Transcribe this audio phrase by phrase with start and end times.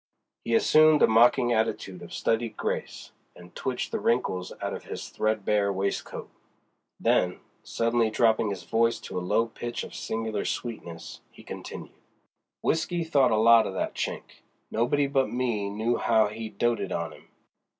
[0.43, 5.09] He assumed a mocking attitude of studied grace, and twitched the wrinkles out of his
[5.09, 6.27] threadbare waistcoat.
[6.99, 11.93] Then, suddenly dropping his voice to a low pitch of singular sweetness, he continued:
[12.63, 14.41] "W'isky thought a lot o' that Chink;
[14.71, 17.27] nobody but me knew how 'e doted on 'im.